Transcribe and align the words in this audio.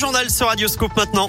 Journal 0.00 0.30
sur 0.30 0.46
Radioscope 0.46 0.94
maintenant. 0.94 1.28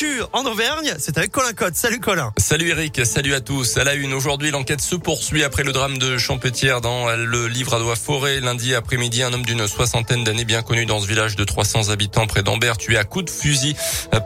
L'actu 0.00 0.22
en 0.32 0.46
Auvergne, 0.46 0.94
c'est 0.98 1.18
avec 1.18 1.30
Colin 1.30 1.52
Cotte. 1.52 1.74
Salut 1.74 2.00
Colin. 2.00 2.32
Salut 2.38 2.70
Eric, 2.70 3.04
salut 3.04 3.34
à 3.34 3.40
tous. 3.40 3.76
À 3.76 3.84
la 3.84 3.94
une, 3.94 4.14
aujourd'hui, 4.14 4.50
l'enquête 4.50 4.80
se 4.80 4.94
poursuit 4.94 5.44
après 5.44 5.62
le 5.62 5.72
drame 5.72 5.98
de 5.98 6.16
Champetière 6.16 6.80
dans 6.80 7.14
le 7.14 7.48
Livradois 7.48 7.96
Forêt. 7.96 8.40
Lundi 8.40 8.74
après-midi, 8.74 9.22
un 9.22 9.32
homme 9.32 9.44
d'une 9.44 9.66
soixantaine 9.66 10.24
d'années 10.24 10.44
bien 10.44 10.62
connu 10.62 10.86
dans 10.86 11.00
ce 11.00 11.06
village 11.06 11.36
de 11.36 11.44
300 11.44 11.90
habitants 11.90 12.26
près 12.26 12.42
d'Ambert, 12.42 12.78
tué 12.78 12.96
à 12.96 13.04
coups 13.04 13.26
de 13.26 13.30
fusil 13.30 13.76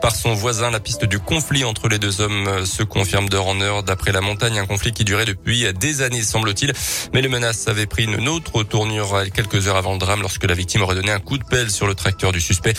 par 0.01 0.15
son 0.15 0.33
voisin. 0.33 0.71
La 0.71 0.79
piste 0.79 1.03
du 1.05 1.19
conflit 1.19 1.65
entre 1.65 1.89
les 1.89 1.99
deux 1.99 2.21
hommes 2.21 2.65
se 2.65 2.83
confirme 2.83 3.27
d'heure 3.27 3.47
en 3.47 3.59
heure. 3.59 3.83
D'après 3.83 4.11
la 4.13 4.21
montagne, 4.21 4.59
un 4.59 4.65
conflit 4.65 4.93
qui 4.93 5.03
durait 5.03 5.25
depuis 5.25 5.65
des 5.73 6.01
années, 6.01 6.23
semble-t-il. 6.23 6.73
Mais 7.13 7.21
les 7.21 7.29
menaces 7.29 7.67
avaient 7.67 7.87
pris 7.87 8.05
une 8.05 8.29
autre 8.29 8.63
tournure 8.63 9.23
quelques 9.33 9.67
heures 9.67 9.77
avant 9.77 9.93
le 9.93 9.99
drame 9.99 10.21
lorsque 10.21 10.45
la 10.45 10.53
victime 10.53 10.83
aurait 10.83 10.95
donné 10.95 11.11
un 11.11 11.19
coup 11.19 11.37
de 11.37 11.43
pelle 11.43 11.69
sur 11.69 11.87
le 11.87 11.95
tracteur 11.95 12.31
du 12.31 12.39
suspect. 12.39 12.75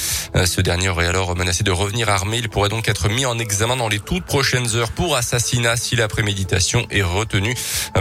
Ce 0.47 0.61
dernier 0.63 0.89
aurait 0.89 1.07
alors 1.07 1.37
menacé 1.37 1.63
de 1.63 1.73
revenir 1.73 2.09
armé. 2.09 2.39
Il 2.39 2.49
pourrait 2.49 2.71
donc 2.71 2.86
être 2.89 3.09
mis 3.09 3.27
en 3.27 3.39
examen 3.39 3.77
dans 3.77 3.89
les 3.89 3.99
toutes 3.99 4.25
prochaines 4.25 4.77
heures 4.77 4.93
pour 4.93 5.17
assassinat 5.17 5.77
si 5.77 5.97
la 5.97 6.09
préméditation 6.09 6.87
est 6.91 7.03
retenue. 7.03 7.55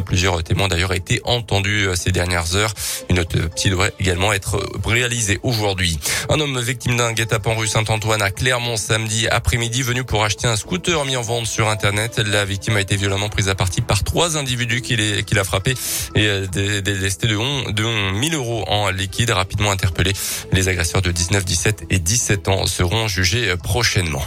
Plusieurs 0.05 0.43
témoins 0.43 0.67
d'ailleurs 0.67 0.93
été 0.93 1.21
entendus 1.23 1.87
ces 1.95 2.11
dernières 2.11 2.55
heures. 2.55 2.73
Une 3.09 3.19
autopsie 3.19 3.69
devrait 3.69 3.93
également 3.99 4.33
être 4.33 4.61
réalisée 4.85 5.39
aujourd'hui. 5.43 5.99
Un 6.29 6.39
homme 6.39 6.59
victime 6.59 6.97
d'un 6.97 7.13
guet-apens 7.13 7.55
rue 7.55 7.67
Saint-Antoine 7.67 8.21
à 8.21 8.31
Clermont 8.31 8.77
samedi 8.77 9.27
après-midi 9.27 9.81
venu 9.81 10.03
pour 10.03 10.23
acheter 10.23 10.47
un 10.47 10.55
scooter 10.55 11.03
mis 11.05 11.15
en 11.15 11.21
vente 11.21 11.47
sur 11.47 11.69
Internet. 11.69 12.19
La 12.19 12.45
victime 12.45 12.77
a 12.77 12.81
été 12.81 12.95
violemment 12.95 13.29
prise 13.29 13.49
à 13.49 13.55
partie 13.55 13.81
par 13.81 14.03
trois 14.03 14.37
individus 14.37 14.81
qui 14.81 14.95
l'a 14.95 15.43
frappé 15.43 15.73
et 16.15 16.47
délesté 16.81 17.27
de, 17.27 17.71
de 17.71 18.11
1000 18.11 18.35
euros 18.35 18.63
en 18.67 18.89
liquide 18.89 19.31
rapidement 19.31 19.71
interpellé. 19.71 20.13
Les 20.51 20.67
agresseurs 20.67 21.01
de 21.01 21.11
19, 21.11 21.45
17 21.45 21.85
et 21.89 21.99
17 21.99 22.47
ans 22.47 22.67
seront 22.67 23.07
jugés 23.07 23.55
prochainement. 23.57 24.23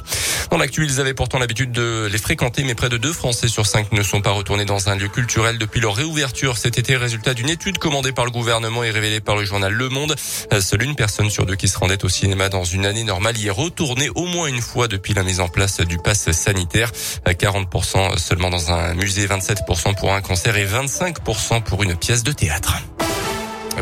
Dans 0.51 0.57
l'actu, 0.57 0.85
ils 0.85 0.99
avaient 0.99 1.15
pourtant 1.15 1.39
l'habitude 1.39 1.73
de 1.73 2.09
les 2.11 2.19
fréquenter, 2.19 2.65
mais 2.65 2.75
près 2.75 2.89
de 2.89 2.97
deux 2.97 3.13
Français 3.13 3.49
sur 3.49 3.67
cinq 3.67 3.93
ne 3.93 4.03
sont 4.03 4.23
pas 4.23 4.31
retournés 4.31 4.65
dans 4.65 4.89
un 4.89 4.97
lieu 4.97 5.09
culturel 5.09 5.59
depuis 5.59 5.81
leur 5.81 5.95
réouverture 5.95 6.57
cet 6.57 6.79
été. 6.79 6.97
Résultat 6.97 7.35
d'une 7.35 7.51
étude 7.51 7.79
commandée 7.79 8.13
par 8.13 8.25
le 8.25 8.31
gouvernement 8.31 8.83
et 8.83 8.91
révélée 8.91 9.21
par 9.21 9.37
le 9.37 9.45
journal 9.45 9.73
Le 9.73 9.89
Monde. 9.91 10.17
Seule 10.61 10.83
une 10.83 10.95
personne 10.95 11.29
sur 11.29 11.45
deux 11.45 11.57
qui 11.57 11.69
se 11.69 11.79
rendait 11.79 12.03
au 12.05 12.09
cinéma 12.09 12.49
dans 12.49 12.65
une 12.65 12.87
année 12.87 13.05
normale 13.05 13.37
y 13.37 13.49
est 13.49 13.51
retournée 13.51 14.09
au 14.15 14.25
moins 14.25 14.47
une 14.47 14.63
fois 14.63 14.89
depuis 14.89 15.13
la 15.13 15.23
mise 15.23 15.41
en 15.41 15.49
place 15.49 15.81
du 15.81 15.99
pass 15.99 16.31
sanitaire. 16.33 16.93
40% 17.27 18.19
seulement 18.19 18.51
dans 18.51 18.73
un 18.73 18.95
musée, 18.95 19.27
27% 19.27 19.97
pour 19.97 20.15
un 20.15 20.23
concert 20.23 20.57
et 20.57 20.67
25% 20.67 21.63
pour 21.63 21.83
une 21.83 21.95
pièce 21.95 22.23
de 22.23 22.33
théâtre. 22.33 22.75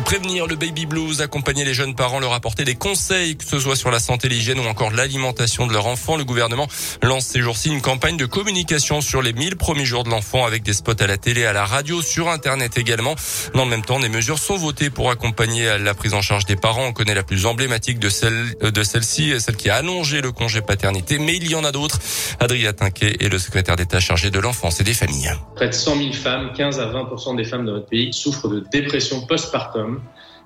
Prévenir 0.05 0.47
le 0.47 0.57
baby 0.57 0.87
blues, 0.87 1.21
accompagner 1.21 1.65
les 1.65 1.75
jeunes 1.75 1.95
parents, 1.95 2.21
leur 2.21 2.33
apporter 2.33 2.65
des 2.65 2.75
conseils, 2.75 3.37
que 3.37 3.45
ce 3.45 3.59
soit 3.59 3.77
sur 3.77 3.91
la 3.91 3.99
santé, 3.99 4.29
l'hygiène 4.29 4.61
ou 4.61 4.65
encore 4.65 4.91
l'alimentation 4.91 5.67
de 5.67 5.73
leur 5.73 5.87
enfant. 5.87 6.17
Le 6.17 6.25
gouvernement 6.25 6.69
lance 7.03 7.27
ces 7.27 7.41
jours-ci 7.41 7.71
une 7.71 7.81
campagne 7.81 8.17
de 8.17 8.27
communication 8.27 9.01
sur 9.01 9.23
les 9.23 9.33
1000 9.33 9.57
premiers 9.57 9.85
jours 9.85 10.05
de 10.05 10.11
l'enfant 10.11 10.45
avec 10.45 10.63
des 10.63 10.75
spots 10.75 11.01
à 11.01 11.07
la 11.07 11.17
télé, 11.17 11.45
à 11.45 11.53
la 11.53 11.65
radio, 11.65 12.03
sur 12.03 12.29
Internet 12.29 12.79
également. 12.79 13.15
Dans 13.55 13.65
le 13.65 13.71
même 13.71 13.85
temps, 13.85 13.99
des 13.99 14.09
mesures 14.09 14.39
sont 14.39 14.57
votées 14.57 14.91
pour 14.91 15.11
accompagner 15.11 15.79
la 15.79 15.95
prise 15.95 16.15
en 16.15 16.23
charge 16.23 16.45
des 16.45 16.57
parents. 16.57 16.87
On 16.87 16.93
connaît 16.93 17.15
la 17.15 17.23
plus 17.23 17.47
emblématique 17.47 17.99
de 17.99 18.09
celle 18.09 18.55
de 18.61 18.83
celle-ci, 18.83 19.41
celle 19.41 19.57
qui 19.57 19.71
a 19.71 19.77
allongé 19.77 20.21
le 20.21 20.31
congé 20.31 20.61
paternité, 20.61 21.19
mais 21.19 21.37
il 21.37 21.51
y 21.51 21.55
en 21.55 21.65
a 21.65 21.73
d'autres. 21.73 21.99
Adrien 22.39 22.73
Tinquet 22.73 23.17
est 23.21 23.29
le 23.29 23.39
secrétaire 23.39 23.77
d'État 23.77 24.01
chargé 24.01 24.31
de 24.31 24.39
l'enfance 24.39 24.81
et 24.81 24.85
des 24.85 24.95
familles. 24.95 25.33
Près 25.55 25.69
de 25.69 25.75
100 25.75 25.97
000 25.97 26.13
femmes, 26.13 26.53
15 26.57 26.81
à 26.81 26.87
20 26.87 27.37
des 27.37 27.45
femmes 27.45 27.65
de 27.65 27.73
notre 27.73 27.87
pays 27.87 28.13
souffrent 28.13 28.49
de 28.49 28.65
dépression 28.71 29.27
postpartum 29.27 29.86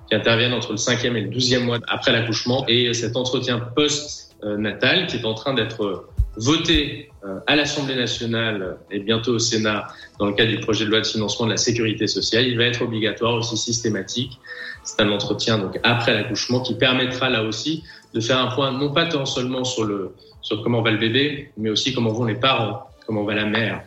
qui 0.07 0.15
interviennent 0.15 0.53
entre 0.53 0.71
le 0.71 0.77
cinquième 0.77 1.15
et 1.15 1.21
le 1.21 1.29
douzième 1.29 1.65
mois 1.65 1.79
après 1.87 2.11
l'accouchement. 2.11 2.65
Et 2.67 2.93
cet 2.93 3.15
entretien 3.15 3.59
post-natal 3.59 5.07
qui 5.07 5.17
est 5.17 5.25
en 5.25 5.33
train 5.33 5.53
d'être 5.53 6.07
voté 6.37 7.09
euh, 7.25 7.39
à 7.47 7.55
l'Assemblée 7.55 7.95
nationale 7.95 8.77
et 8.89 8.99
bientôt 8.99 9.33
au 9.33 9.39
Sénat 9.39 9.87
dans 10.17 10.27
le 10.27 10.33
cadre 10.33 10.49
du 10.49 10.59
projet 10.59 10.85
de 10.85 10.89
loi 10.89 11.01
de 11.01 11.05
financement 11.05 11.45
de 11.45 11.51
la 11.51 11.57
sécurité 11.57 12.07
sociale, 12.07 12.47
il 12.47 12.57
va 12.57 12.65
être 12.65 12.81
obligatoire 12.81 13.35
aussi 13.35 13.57
systématique. 13.57 14.39
C'est 14.83 15.01
un 15.01 15.11
entretien 15.11 15.57
donc 15.59 15.79
après 15.83 16.13
l'accouchement 16.13 16.61
qui 16.61 16.75
permettra 16.75 17.29
là 17.29 17.43
aussi 17.43 17.83
de 18.13 18.19
faire 18.19 18.39
un 18.39 18.47
point 18.55 18.71
non 18.71 18.93
pas 18.93 19.05
tant 19.05 19.25
seulement 19.25 19.63
sur 19.63 19.83
le 19.83 20.15
sur 20.41 20.63
comment 20.63 20.81
va 20.81 20.89
le 20.91 20.97
bébé, 20.97 21.51
mais 21.57 21.69
aussi 21.69 21.93
comment 21.93 22.11
vont 22.11 22.25
les 22.25 22.35
parents, 22.35 22.89
comment 23.05 23.23
va 23.23 23.35
la 23.35 23.45
mère, 23.45 23.83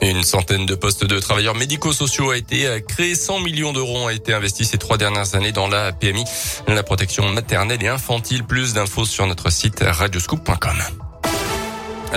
une 0.00 0.22
centaine 0.22 0.66
de 0.66 0.74
postes 0.74 1.04
de 1.04 1.18
travailleurs 1.18 1.54
médico-sociaux 1.54 2.30
a 2.30 2.36
été 2.36 2.66
euh, 2.66 2.80
créé. 2.80 3.14
100 3.14 3.40
millions 3.40 3.72
d'euros 3.72 4.04
ont 4.04 4.08
été 4.08 4.32
investis 4.32 4.68
ces 4.68 4.78
trois 4.78 4.98
dernières 4.98 5.34
années 5.34 5.52
dans 5.52 5.68
la 5.68 5.92
PMI, 5.92 6.24
la 6.68 6.82
protection 6.82 7.28
maternelle 7.28 7.82
et 7.82 7.88
infantile. 7.88 8.44
Plus 8.44 8.74
d'infos 8.74 9.04
sur 9.04 9.26
notre 9.26 9.50
site 9.50 9.84
radioscoop.com. 9.86 11.03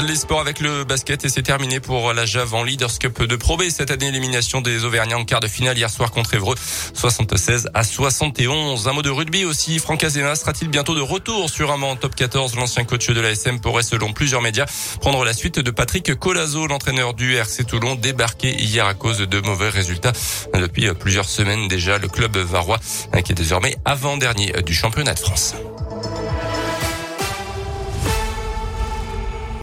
Les 0.05 0.15
sports 0.15 0.39
avec 0.39 0.59
le 0.59 0.83
basket 0.83 1.25
et 1.25 1.29
c'est 1.29 1.41
terminé 1.41 1.79
pour 1.79 2.13
la 2.13 2.25
Jave 2.25 2.53
en 2.53 2.63
Leaders 2.63 2.99
Cup 2.99 3.23
de 3.23 3.35
Pro. 3.35 3.57
Cette 3.69 3.89
année, 3.89 4.07
élimination 4.07 4.61
des 4.61 4.85
Auvergnats 4.85 5.17
en 5.17 5.25
quart 5.25 5.39
de 5.39 5.47
finale 5.47 5.75
hier 5.75 5.89
soir 5.89 6.11
contre 6.11 6.35
Évreux, 6.35 6.55
76 6.93 7.69
à 7.73 7.83
71. 7.83 8.87
Un 8.87 8.93
mot 8.93 9.01
de 9.01 9.09
rugby 9.09 9.43
aussi. 9.43 9.79
Franck 9.79 10.03
Azema 10.03 10.35
sera-t-il 10.35 10.69
bientôt 10.69 10.93
de 10.93 11.01
retour 11.01 11.49
sur 11.49 11.71
un 11.71 11.79
banc 11.79 11.95
top 11.95 12.15
14? 12.15 12.55
L'ancien 12.55 12.83
coach 12.83 13.09
de 13.09 13.19
la 13.19 13.31
SM 13.31 13.59
pourrait, 13.59 13.81
selon 13.81 14.13
plusieurs 14.13 14.41
médias, 14.41 14.67
prendre 15.01 15.25
la 15.25 15.33
suite 15.33 15.57
de 15.57 15.71
Patrick 15.71 16.13
Colazo, 16.15 16.67
l'entraîneur 16.67 17.15
du 17.15 17.35
RC 17.35 17.63
Toulon, 17.63 17.95
débarqué 17.95 18.53
hier 18.53 18.85
à 18.85 18.93
cause 18.93 19.17
de 19.17 19.39
mauvais 19.39 19.69
résultats. 19.69 20.13
Depuis 20.53 20.87
plusieurs 20.93 21.27
semaines 21.27 21.67
déjà, 21.67 21.97
le 21.97 22.07
club 22.07 22.37
varois, 22.37 22.79
qui 23.25 23.31
est 23.31 23.35
désormais 23.35 23.75
avant-dernier 23.83 24.53
du 24.63 24.75
championnat 24.75 25.15
de 25.15 25.19
France. 25.19 25.55